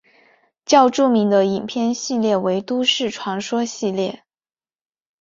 [0.65, 4.23] 较著名的影片系列为都市传说系列。